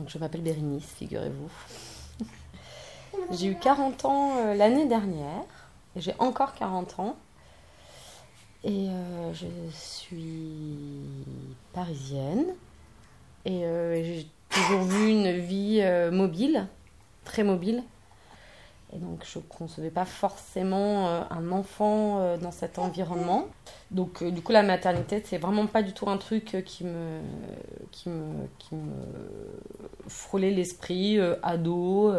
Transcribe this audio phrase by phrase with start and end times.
[0.00, 1.50] Donc je m'appelle Bérénice, figurez-vous.
[3.32, 5.44] j'ai eu 40 ans euh, l'année dernière.
[5.94, 7.16] Et j'ai encore 40 ans.
[8.64, 11.02] Et euh, je suis
[11.74, 12.46] parisienne.
[13.44, 16.66] Et euh, j'ai toujours vu une vie mobile,
[17.26, 17.82] très mobile.
[18.92, 23.46] Et donc je ne concevais pas forcément euh, un enfant euh, dans cet environnement.
[23.92, 27.20] Donc euh, du coup la maternité c'est vraiment pas du tout un truc qui me
[27.92, 28.92] qui me, qui me
[30.08, 32.12] frôlait l'esprit ado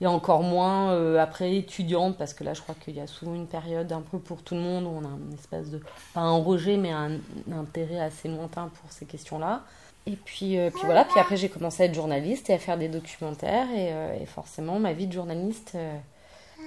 [0.00, 3.46] et encore moins après étudiante parce que là je crois qu'il y a souvent une
[3.46, 5.80] période un peu pour tout le monde où on a une espèce de
[6.14, 7.18] pas un rejet mais un
[7.52, 9.62] intérêt assez lointain pour ces questions là.
[10.06, 12.78] Et puis, euh, puis voilà, puis après j'ai commencé à être journaliste et à faire
[12.78, 13.70] des documentaires.
[13.70, 15.96] Et, euh, forcément, ma vie de journaliste euh,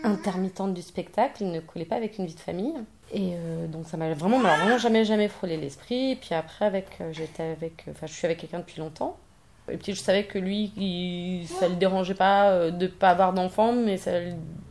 [0.03, 2.75] intermittente du spectacle ne collait pas avec une vie de famille.
[3.15, 3.35] Et
[3.67, 6.11] donc ça m'a vraiment, vraiment jamais, jamais frôlé l'esprit.
[6.11, 9.17] Et puis après, avec, j'étais avec, enfin, je suis avec quelqu'un depuis longtemps.
[9.72, 13.73] Et puis je savais que lui, il, ça le dérangeait pas de pas avoir d'enfant,
[13.73, 14.11] mais ça,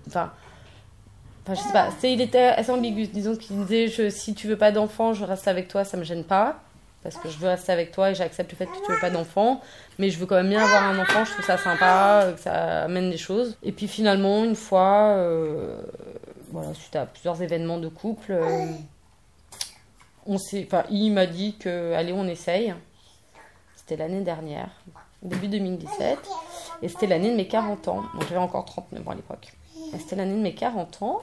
[0.06, 0.30] enfin,
[1.44, 3.06] enfin, je sais pas, il était assez ambigu.
[3.06, 6.24] Disons qu'il disait, si tu veux pas d'enfant, je reste avec toi, ça me gêne
[6.24, 6.60] pas
[7.02, 9.10] parce que je veux rester avec toi et j'accepte le fait que tu veux pas
[9.10, 9.60] d'enfant,
[9.98, 12.84] mais je veux quand même bien avoir un enfant, je trouve ça sympa, que ça
[12.84, 13.56] amène des choses.
[13.62, 15.82] Et puis finalement, une fois, euh,
[16.52, 18.66] voilà, suite à plusieurs événements de couple, euh,
[20.26, 22.72] on s'est, il m'a dit que, allez, on essaye.
[23.82, 24.70] C'était l'année dernière,
[25.22, 26.18] début 2017,
[26.82, 28.02] et c'était l'année de mes 40 ans.
[28.14, 29.52] Donc j'avais encore 39 ans à l'époque.
[29.98, 31.22] C'était l'année de mes 40 ans.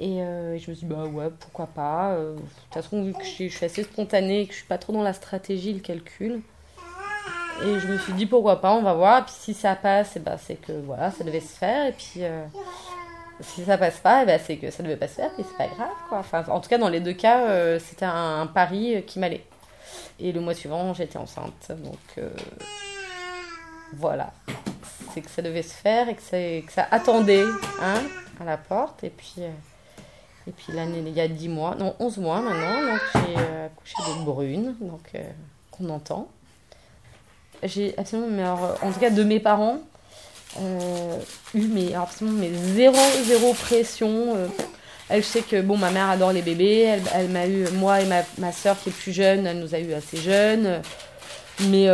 [0.00, 2.12] Euh, et je me suis dit, bah ouais, pourquoi pas.
[2.12, 4.78] Euh, de toute façon, vu que je suis, assez spontanée et que je suis pas
[4.78, 6.42] trop dans la stratégie, le calcul.
[7.64, 9.20] Et je me suis dit, pourquoi pas, on va voir.
[9.20, 11.86] Et puis si ça passe, et bah, c'est que voilà, ça devait se faire.
[11.86, 12.44] Et puis euh,
[13.40, 15.30] si ça passe pas, et bah, c'est que ça devait pas se faire.
[15.38, 16.18] Et c'est pas grave, quoi.
[16.18, 19.44] Enfin, en tout cas, dans les deux cas, c'était un, pari qui m'allait.
[20.18, 21.70] Et le mois suivant, j'étais enceinte.
[21.70, 22.24] Donc
[23.94, 24.32] voilà.
[25.12, 27.44] C'est que ça devait se faire et que, ça attendait
[27.80, 28.02] hein,
[28.40, 29.04] à la porte.
[29.04, 29.42] Et puis.
[30.46, 33.66] Et puis l'année, il y a 10 mois, non 11 mois maintenant, donc j'ai euh,
[33.66, 35.22] accouché de brune, donc euh,
[35.70, 36.28] qu'on entend.
[37.62, 39.78] J'ai absolument, mais en tout cas de mes parents,
[40.60, 41.18] euh,
[41.54, 44.36] eu mais absolument mais zéro, zéro pression.
[45.14, 48.22] Elle sait que bon, ma mère adore les bébés, elle, m'a eu, moi et ma,
[48.38, 50.80] ma soeur qui est plus jeune, elle nous a eu assez jeunes.
[51.68, 51.88] Mais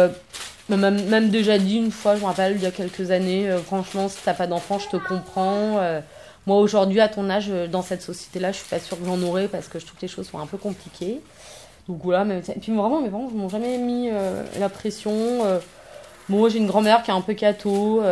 [0.69, 4.09] même, même, déjà dit une fois, je me rappelle, il y a quelques années, franchement,
[4.09, 6.03] si t'as pas d'enfant, je te comprends
[6.47, 9.21] moi, aujourd'hui, à ton âge, euh, dans cette société-là, je suis pas sûre que j'en
[9.23, 11.21] aurai parce que je trouve que les choses sont un peu compliquées.
[11.89, 15.13] Donc voilà, mais, et puis vraiment, mes parents ne m'ont jamais mis euh, la pression.
[15.13, 15.59] Euh.
[16.29, 18.03] moi, j'ai une grand-mère qui est un peu cato,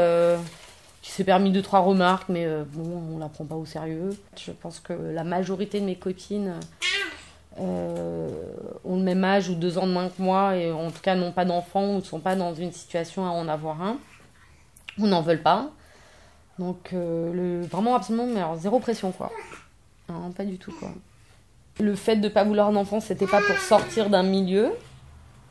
[1.08, 4.10] qui s'est permis deux, trois remarques, mais bon, on la prend pas au sérieux.
[4.36, 6.52] Je pense que la majorité de mes copines
[7.58, 8.28] ont
[8.84, 11.32] le même âge ou deux ans de moins que moi, et en tout cas n'ont
[11.32, 13.96] pas d'enfants ou ne sont pas dans une situation à en avoir un,
[14.98, 15.70] ou n'en veulent pas.
[16.58, 19.32] Donc, euh, vraiment, absolument, mais zéro pression, quoi.
[20.10, 20.90] Non, pas du tout, quoi.
[21.80, 24.72] Le fait de ne pas vouloir un enfant, c'était pas pour sortir d'un milieu.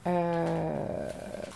[0.05, 1.06] Euh,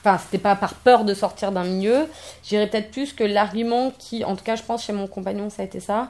[0.02, 2.08] enfin, c'était pas par peur de sortir d'un milieu.
[2.44, 5.62] J'irais peut-être plus que l'argument qui, en tout cas, je pense chez mon compagnon, ça
[5.62, 6.10] a été ça.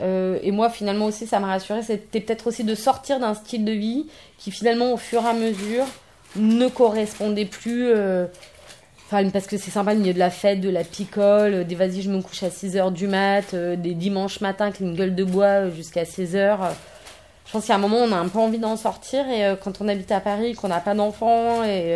[0.00, 1.82] Euh, et moi, finalement aussi, ça m'a rassuré.
[1.82, 4.06] C'était peut-être aussi de sortir d'un style de vie
[4.38, 5.84] qui, finalement, au fur et à mesure,
[6.36, 7.92] ne correspondait plus
[9.32, 12.02] parce que c'est sympa le milieu de la fête, de la picole, euh, des vas-y,
[12.02, 15.24] je me couche à 6h du mat, euh, des dimanches matins avec une gueule de
[15.24, 16.58] bois euh, jusqu'à 16h.
[17.46, 19.28] Je pense qu'à un moment, on a un peu envie d'en sortir.
[19.28, 21.94] Et quand on habite à Paris, qu'on n'a pas d'enfants et,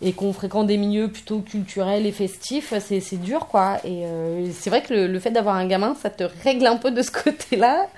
[0.00, 3.78] et qu'on fréquente des milieux plutôt culturels et festifs, c'est dur, quoi.
[3.84, 4.04] Et
[4.52, 7.10] c'est vrai que le, fait d'avoir un gamin, ça te règle un peu de ce
[7.24, 7.88] côté-là.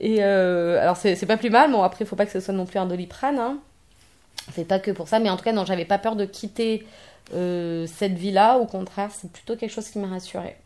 [0.00, 1.70] Et alors, c'est pas plus mal.
[1.70, 3.38] Bon, après, il faut pas que ce soit non plus un doliprane.
[3.38, 3.58] Hein.
[4.52, 6.84] C'est pas que pour ça, mais en tout cas, non, j'avais pas peur de quitter
[7.32, 8.58] euh, cette vie-là.
[8.58, 10.56] Au contraire, c'est plutôt quelque chose qui m'a rassurée.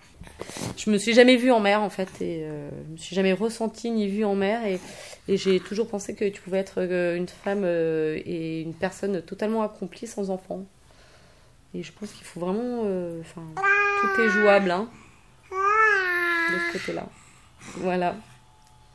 [0.77, 3.33] Je me suis jamais vue en mer en fait, et euh, je me suis jamais
[3.33, 4.81] ressentie ni vue en mer, et,
[5.29, 10.07] j'ai toujours pensé que tu pouvais être euh, une femme et une personne totalement accomplie
[10.07, 10.65] sans enfant.
[11.75, 12.81] Et je pense qu'il faut vraiment,
[13.21, 14.89] enfin, tout est jouable, hein,
[15.51, 17.07] de ce côté-là.
[17.77, 18.17] Voilà.